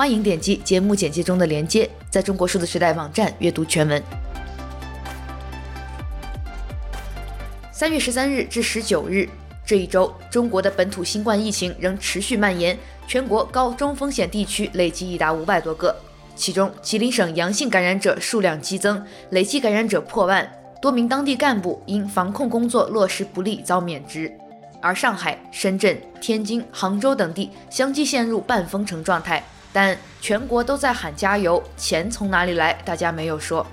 [0.00, 4.02] 欢迎点击节目简介中的链接，在中国数字时代网站阅读全文。
[7.70, 9.28] 三月十三日至十九日
[9.62, 15.94] 这一周，中国的本土新冠疫情仍持续蔓延，全国高中风险地区累计已达五百多个，
[16.34, 24.32] 其中吉林省阳性感染者数量激增，累计感染者破万，多名当地干部因防控工作落实不力遭免职，
[24.80, 32.72] 而上海、深圳、天津、杭州等地相继陷入半封城状态，但全国都在喊加油，钱从哪里来？
[32.84, 33.66] 大家没有说。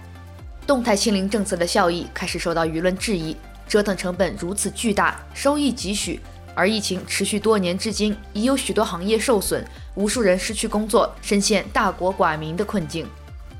[0.65, 3.35] 动态清零政策的效益开始受到舆论质疑。
[3.67, 6.21] 折腾成本如此巨大，收益几许，
[6.55, 9.61] 而疫情持续多年至今，已有许多行业受损，
[9.95, 13.05] 无数人失去工作，深陷大国寡民的困境。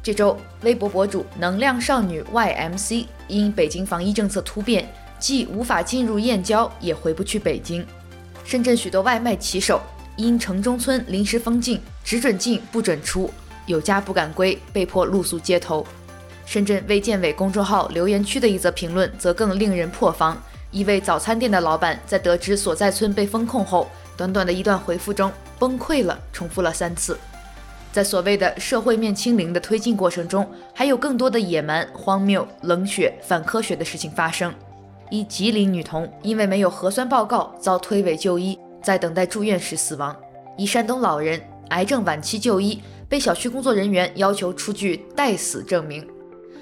[0.02, 7.86] 这周，微博博主能量少女 YMC 因北京防疫政策突变，既无法进入燕郊，也回不去北京。
[8.46, 9.82] 深圳许多外卖骑手
[10.18, 13.32] 因城中村临时封禁，只准进不准出，
[13.68, 15.86] 有家不敢归，被迫露宿街头。
[16.46, 20.36] 深圳卫健委公众号留言区的一则评论则更令人破防。
[20.72, 23.88] 一位早餐店的老板在得知所在村被封控后，
[24.18, 27.18] 短短的一段回复中崩溃了，重复了三次。
[27.92, 34.54] 在所谓的社会面清零的推进过程中，还有更多的野蛮、荒谬、冷血、反科学的事情发生。
[35.10, 40.16] 一吉林女童因为没有核酸报告遭推诿就医，在等待住院时死亡。
[40.58, 46.06] 一山东老人癌症晚期就医，被小区工作人员要求出具待死证明。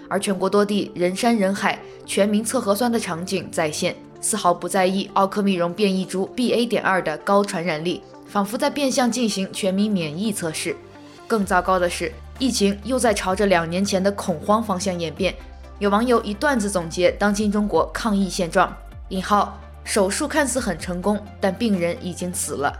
[0.08, 6.68] 而全国多地人山人海，全民测核酸的场景再现，丝毫不在意奥克密戎变异株 BA.
[6.68, 10.76] 点二的高传染力，仿佛在变相进行全民免疫测试。
[11.28, 15.34] 更糟糕的是，疫情又在朝着两年前的恐慌方向演变。
[15.80, 18.72] 有网友以段子总结当今中国抗疫现状：
[19.10, 22.78] 引号，手术看似很成功，但病人已经死了。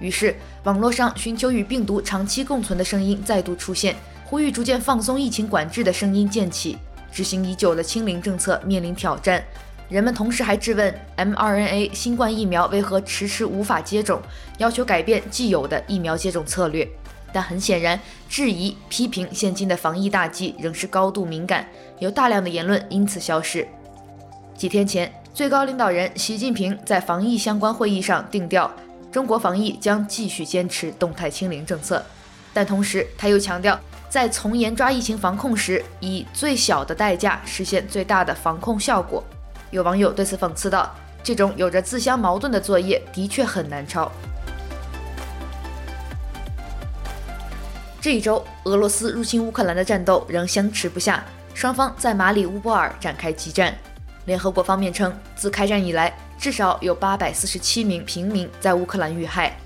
[0.00, 3.96] 于是，网络上寻求与病毒长期共存的声音再度出现。
[4.26, 6.78] 呼吁逐渐放松疫情管制的声音渐起，
[7.12, 9.42] 执行已久的清零政策面临挑战。
[9.88, 14.20] 人们同时还质问 mRNA 新冠疫苗为何迟迟无法接种，
[14.56, 16.88] 要求改变既有的疫苗接种策略。
[17.30, 23.68] 但很显然，质疑批评现今的防疫大计仍是高度敏感，有大量的言论因此消失。
[24.56, 28.70] 几天前，最高领导人习近平在防疫相关会议上定调，
[29.10, 32.04] 中国防疫将继续坚持动态清零政策，
[32.52, 33.78] 但同时他又强调。
[34.10, 39.24] 在从严抓疫情防控时，以最小的代价实现最大的防控效果。
[39.70, 40.94] 有网友对此讽刺道
[41.24, 44.12] ：“这种有着自相矛盾的作业的确很难抄。”
[48.02, 53.74] 这一周，俄罗斯入侵乌克兰的战斗仍相持不下，双方在马里乌波尔展开激战。
[54.24, 59.56] 联合国方面称，自开战以来，至少有八百四十七名平民在乌克兰遇害。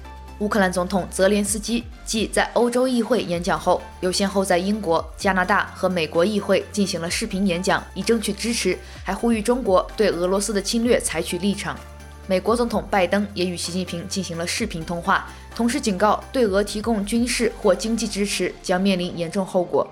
[0.41, 11.75] 乌克兰总统泽连斯基继在欧洲议会演讲后，又先后在英国、加拿大和美国议会进行了视频演讲，以争取支持，还呼吁中国对俄罗斯的侵略采取立场。
[12.27, 19.88] 美国总统拜登也与习近平进行了视频通话，同时警告对俄提供军事或经济支持将面临严重后果。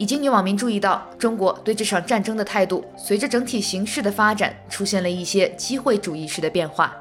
[0.00, 6.96] 已经有网民注意到，中国对这场战争的态度随着整体形势的发展出现了一些机会主义式的变化。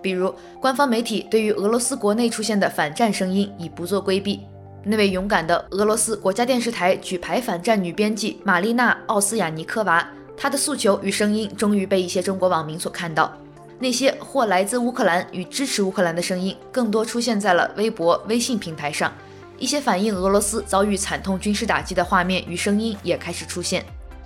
[0.00, 4.42] 比如，官方媒体对于俄罗斯国内出现的反战声音已不做规避。
[4.84, 13.36] 那位勇敢的俄罗斯国家电视台举牌反战女编辑玛丽娜·奥斯雅尼科娃，她的诉求与声音终于被一些中国网民所看到。
[13.80, 19.12] 那些或来自乌克兰与支持乌克兰的声音，更多出现在了微博、微信平台上。
[19.58, 23.84] 一些反映俄罗斯遭遇惨痛军事打击的画面与声音也开始出现。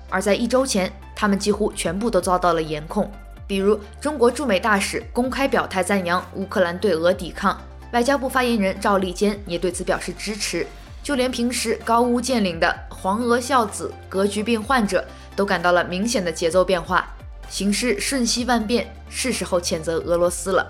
[0.08, 3.10] 而在一周前，他们几乎全部都遭到了严控。
[3.46, 7.60] 比如，中国驻美大使公开表态赞扬乌克兰对俄抵抗，
[7.92, 10.66] 外交部发言人赵立坚也对此表示支持。
[11.02, 15.04] 就连平时高屋建瓴的黄俄孝子、格局病患者
[15.34, 17.08] 都感到了明显的节奏变化，
[17.48, 20.68] 形势瞬息万变，是时候谴责俄罗斯了。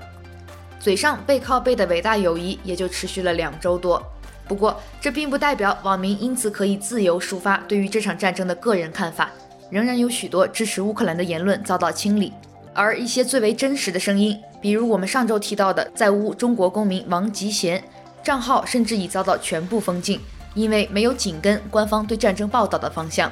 [0.79, 4.03] 嘴上背靠背的伟大友谊也就持续了两周多。
[4.51, 9.31] 不过，这并不代表网民因此可以自由抒发对于这场战争的个人看法，
[9.71, 12.33] 仍然有许多支持乌克兰的言论遭到清理。
[12.75, 17.81] 而一些最为真实的声音，比如我们上周提到的在乌中国公民王吉贤
[18.25, 20.21] 账号，甚至已遭到全部封禁，
[20.55, 23.31] 因为没有紧跟官方对战争报道的方向。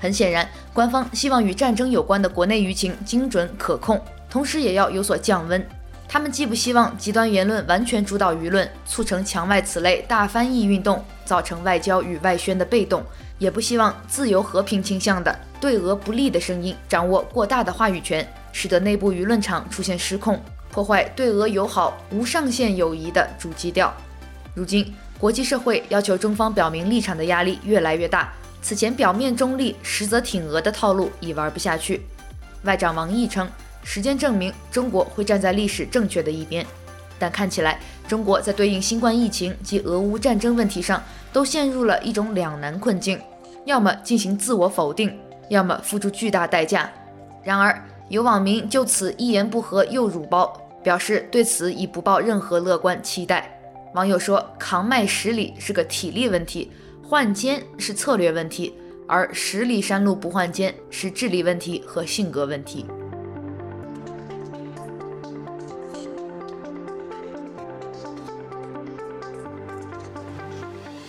[0.00, 5.64] 很显然，官方希望与战争有关的国内舆情精准可控，同时也要有所降温。
[6.08, 13.04] 他们既不希望极端言论完全主导舆论，促成墙外此类大翻译运动，造成外交与外宣的被动，
[13.38, 23.92] 也不希望自由和平倾向的对俄不利的声音掌握过大的话语权，使得内部舆论场出现失控，破坏对俄友好无上限友谊的主基调。
[24.54, 28.32] 如今，国际社会要求中方表明立场的压力越来越大，
[28.62, 32.02] 此前表面中立，实则挺俄的套路已玩不下去。
[32.62, 33.48] 外长王毅称，
[33.88, 36.66] 时间证明中国会站在历史正确的一边，
[37.20, 37.78] 但看起来
[38.08, 41.00] 中国在对应新冠疫情及俄乌战争问题上
[41.32, 43.16] 都陷入了一种两难困境，
[43.64, 45.16] 要么进行自我否定，
[45.50, 46.90] 要么付出巨大代价。
[47.44, 53.48] 然而，有网民就此一言不合又辱包，表示对此已不抱任何乐观期待。
[53.94, 56.72] 网友说：“扛麦十里是个体力问题，
[57.04, 58.74] 换肩是策略问题，
[59.06, 62.84] 而十里山路不换肩是智力问题和性格问题。”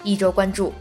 [0.07, 0.71] 一周关注：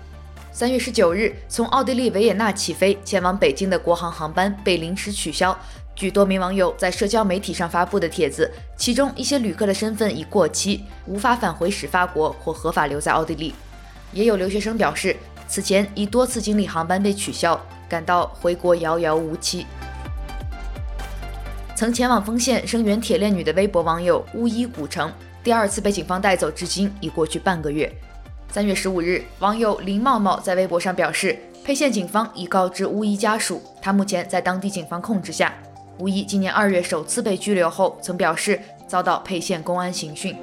[0.53, 5.59] 三月十九日，从奥地利维也纳起飞前往北京的国航航班被临时取消。
[5.97, 13.53] 据多名网友在社交媒体上发布的帖子，其中一些旅客的身份已过期，无法返回始发国或合法留在奥地利。
[14.13, 15.17] 也有留学生表示，
[15.49, 19.67] 此前已多次经历航班被取消，感到回国遥遥无期。
[21.75, 25.13] 曾前往丰县声援铁链女的微博网友乌衣古城，
[25.43, 27.93] 第二次被警方带走，至今已过去半个月。
[28.51, 35.53] 三月十五日，网友林茂茂在微博上表示，沛县警方已告知乌衣家属，他目前在当地警方控制下。
[35.99, 40.35] 乌衣今年二月首次被拘留后，曾表示遭到沛县公安刑讯。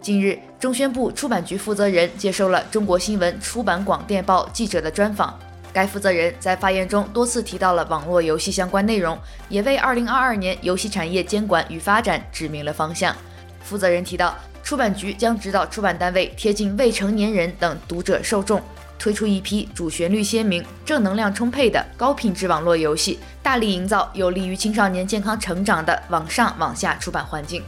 [0.00, 5.38] 近日，中宣部出版局负责人接受了中国新闻出版广电报记者的专访。
[5.74, 9.18] 该负责人在发言中多次提到了网络游戏相关内容，
[9.50, 13.14] 也为二零二二年游戏产业监管与发展指明了方向。
[13.60, 14.34] 负责人提到，
[14.66, 18.60] 出版局将指导出版单位贴近未成年人等读者受众。
[18.98, 27.62] 推出一批主旋律鲜明、正能量充沛的高品质网络游戏，大力营造有利于青少年健康成长的网上网下出版环境。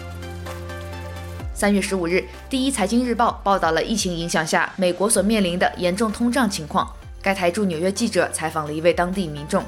[1.54, 6.90] 三月十五日，第一财经日报报道了疫情影响下美国所面临的严重通胀情况。
[7.22, 9.62] 该台驻纽约记者采访了一位当地民众，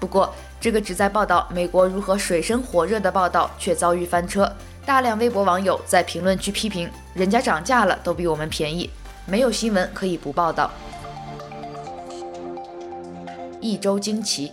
[0.00, 4.52] 不过这个旨在报道美国如何水深火热的报道却遭遇翻车。
[4.84, 8.90] 大量微博网友在评论区批评：“人家涨价了都比我们便宜，
[9.26, 10.70] 没有新闻可以不报道。”
[13.60, 14.50] 一周惊奇，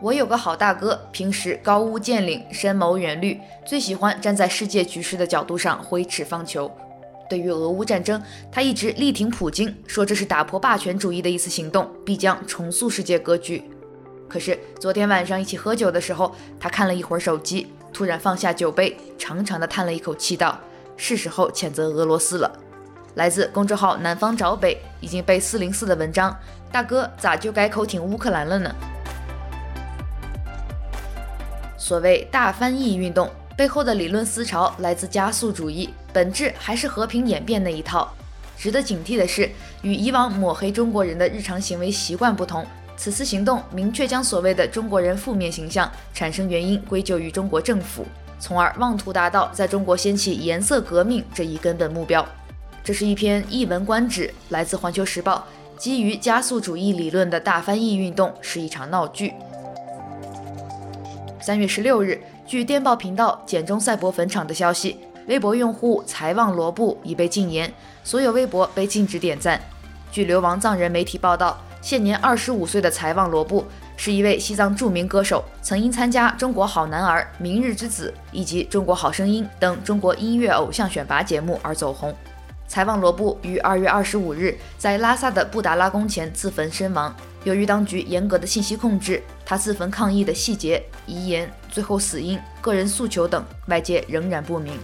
[0.00, 6.70] 我有个好大哥，平时高屋建瓴，深谋远虑，最喜欢站在世界局势的角度上挥斥方遒。
[7.28, 8.20] 对于俄乌战争，
[8.50, 13.62] 他一直力挺普京，说这是打破霸权主义的一次行动，必将重塑世界格局。
[14.26, 20.58] 可是昨天晚上一起喝酒的时候，他看了一会儿手机，突然放下酒杯，长长的叹了一口气，道
[20.96, 22.50] ：“是时候谴责俄罗斯了。”
[23.16, 26.34] 来自公众号“南方找北”已经被四零四的文章。
[26.72, 28.72] 大哥咋就改口挺乌克兰了呢？
[31.76, 38.14] 所谓大翻译运动背后的理论思潮来自加速主义，本质还是和平演变那一套。
[38.56, 39.50] 值得警惕的是，
[39.82, 42.64] 与以往抹黑中国人的日常行为习惯不同，
[43.02, 48.04] 此次行动明确将所谓的中国人负面形象产生原因归咎于中国政府，
[48.38, 52.22] 从而妄图达到在中国掀起颜色革命这一根本目标。
[52.84, 55.46] 这是一篇一文观止，来自《环球时报》。
[55.80, 59.32] 基于加速主义理论的大翻译运动是一场闹剧。
[61.40, 67.72] 三月十六日，据电报频道“简中赛博坟场”的消息，微博用户财旺罗布已被禁言，
[68.04, 69.58] 所有微博被禁止点赞。
[70.12, 73.64] 据流亡藏人媒体报道，现年二十五岁的财旺罗布
[73.96, 82.14] 是一位西藏著名歌手，曾因参加《中国好男儿》《明日之子》以及《中国好声音》等中国音乐偶像选拔节目而走红。
[82.68, 87.14] 财旺罗布于二月二十五日在拉萨的布达拉宫前自焚身亡。
[87.44, 94.78] 由于当局严格的信息控制，他自焚抗议的细节、遗言、最后死因、个人诉求等，外界仍然不明。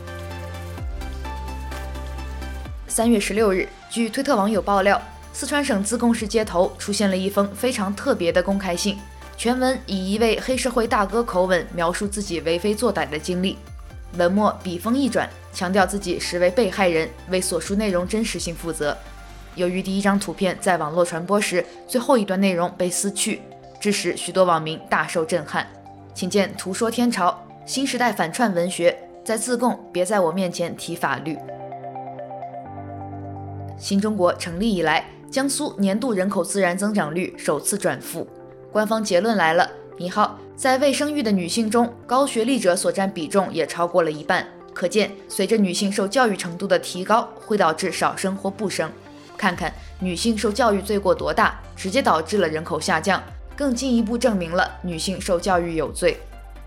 [2.88, 5.00] 三月十六日，据推特网友爆料，
[5.38, 8.96] 四川省自贡市街头出现了一封非常特别的公开信，
[9.36, 13.58] 全文以一位黑社会大哥口吻描述自己为非作歹的经历。
[14.14, 18.96] 文末笔锋一转，强调自己实为被害人，为所述内容真实性负责。
[19.56, 23.42] 由于第一张图片在网络传播时，最后一段内容被撕去，
[23.78, 25.66] 致使许多网民大受震撼。
[26.14, 31.36] 请见图说天朝，新时代反串文学，在自贡别在我面前提法律。
[33.76, 38.26] 新中国成立以来，江苏年度人口自然增长率首次转负。
[38.72, 39.68] 官方结论来了：
[39.98, 44.46] 一号，在未生育的女性中，高学历者所占比重也超过了一半。
[44.72, 48.90] 可见，随着女性受教育程度的提高，会导致少生或不生。
[49.36, 53.22] 看看女性受教育罪过多大，直接导致了人口下降，
[53.56, 56.18] 更进一步证明了女性受教育有罪。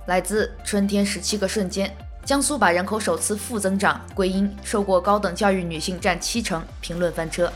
[0.08, 1.96] 来自春天十七个瞬间。
[2.26, 7.52] 江苏把人口首次负增长归因受过高等教育女性占七成，评论翻车。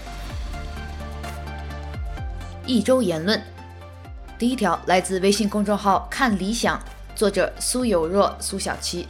[2.65, 3.41] 一周言论，
[4.39, 6.81] 第一条来自微信公众号“看理想”，
[7.13, 9.05] 作者苏有若、苏小七。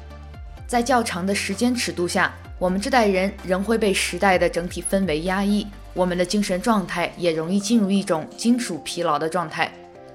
[0.66, 9.72] 在较长的时间尺度下，我们这代人仍会被时代的整体氛围压抑，我们的精神状态也容易进入一种金属疲劳的状态。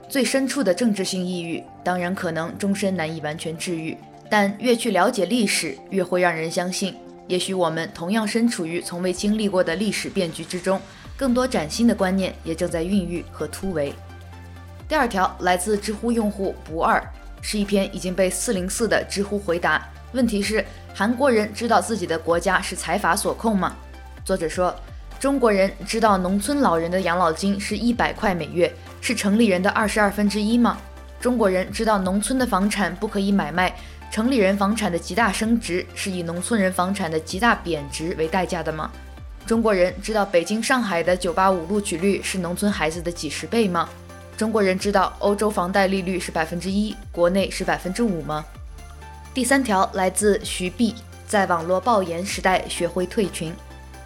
[0.09, 3.97] 最深处的政治性抑郁，当然可能终身难以完全治愈。
[4.29, 6.97] 但越去了解历史，越会让人相信，
[7.29, 10.81] 也许我们同样身处于从未经历过的历史变局之中，
[11.19, 13.93] 更多崭新的观念也正在孕育和突围。
[14.87, 17.03] 第二条来自知乎用户不二，
[17.43, 19.85] 是一篇已经被四零四的知乎回答。
[20.13, 23.75] 问题是：韩国人知道自己的国家是财阀所控吗？
[24.25, 24.73] 作者说，
[25.19, 30.79] 中国人知道农村老人的养老金是一百块每月，是城里人的二十二分之一吗？
[31.21, 33.75] 中国人知道农村的房产不可以买卖？
[34.11, 38.89] 城里人房产的极大升值是以农村人房产的极大贬值为代价的吗？
[39.49, 43.89] 中国人知道北京、上海的九八五录取率是农村孩子的几十倍吗？
[44.37, 48.45] 中国人知道欧洲房贷利率是百分之一，国内是百分之五吗？
[49.33, 50.95] 第三条来自徐碧，
[51.27, 53.51] 在网络爆言时代学会退群，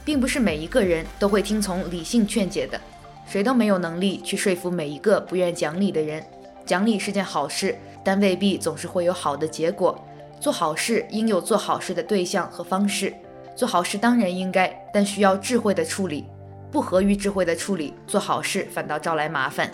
[0.04, 2.80] 并不是每一个人都会听从理性劝解的，
[3.26, 6.24] 谁都没有能力去说服每一个不愿讲理的人。
[6.64, 10.00] 讲理是件好事，但未必总是会有好的结果。
[10.38, 13.12] 做好事应有做好事的对象和方式，
[13.54, 16.26] 做好事当然应该，但需要智慧的处理。
[16.70, 19.70] 不合于智慧的处理，做好事反倒招来麻烦。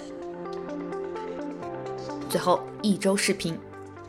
[2.29, 3.57] 最后一周视频，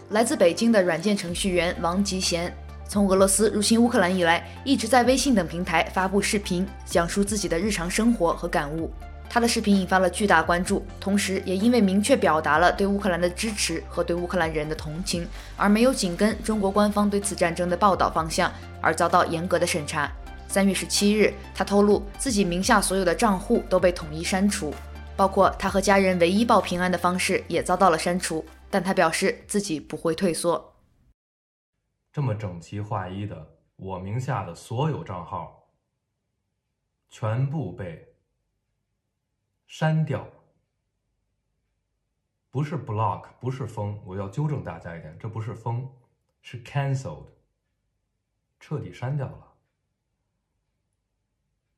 [0.10, 2.52] 来自北京的软件程序员王吉贤，
[2.88, 8.92] 从俄罗斯入侵乌克兰以来，一直在微信等平台发布视频，讲述自己的日常生活和感悟。
[9.30, 20.12] 他的视频引发了巨大关注，同时也因为明确表达了对乌克兰的支持和对乌克兰人的同情，而没有紧跟中国官方对此战争的报道方向，而遭到严格的审查。
[20.48, 24.74] 三月十七日，他透露自己名下所有的账户都被统一删除，
[25.16, 28.44] 包括他和家人唯一报平安的方式也遭到了删除。
[28.72, 30.74] 但他表示自己不会退缩。
[32.12, 35.68] 这么整齐划一的，我名下的所有账号
[37.12, 38.09] 全部被。
[39.70, 40.28] 删掉，
[42.50, 45.88] 不是 block，不是封，我要纠正大家一点，这不是封，
[46.42, 47.28] 是 cancelled，
[48.60, 49.54] 彻底删掉了。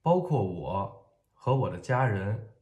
[0.02, 2.54] 包括我和我的家人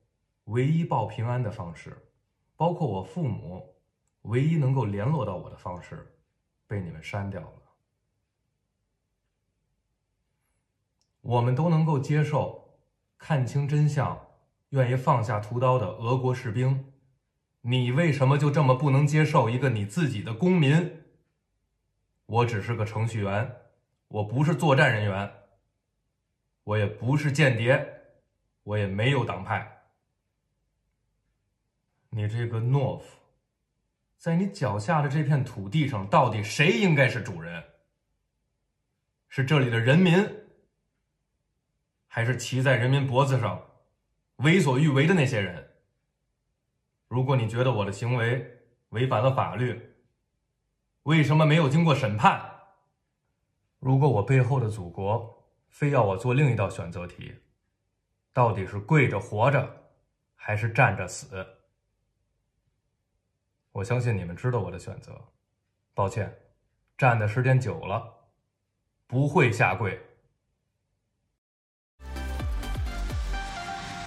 [0.45, 2.09] 唯一报平安的方式，
[2.55, 3.75] 包括我父母
[4.24, 6.12] 唯一能够联络到我的方式，
[6.65, 7.62] 被你们删掉了。
[11.21, 12.79] 我们都能够接受，
[13.19, 14.28] 看清真相。
[14.69, 16.93] 愿意放下屠刀的俄国士兵，
[17.61, 21.03] 你为什么就这么不能接受一个你自己的公民？
[22.27, 23.55] 我只是个程序员，
[24.07, 25.33] 我不是作战人员，
[26.63, 28.03] 我也不是间谍，
[28.61, 29.85] 我也没有党派。
[32.11, 33.05] 你这个懦夫，
[34.17, 37.63] 在你脚下的这片土地上，到底谁应该是主人？
[39.27, 40.27] 是这里的人民，
[42.07, 43.68] 还是骑在人民脖子上？
[44.39, 45.72] 为所欲为的那些人，
[47.08, 49.96] 如果你觉得我的行为违反了法律，
[51.03, 52.41] 为什么没有经过审判？
[53.79, 57.36] 如果我背后的祖国非要我做另一道选择题，
[58.31, 59.91] 到底是跪着活着，
[60.36, 61.46] 还是站着死？
[63.74, 65.34] 我相信你们知道我的选择。
[65.93, 66.34] 抱歉，
[66.98, 68.29] 站的时间久了，
[69.05, 70.01] 不会下跪。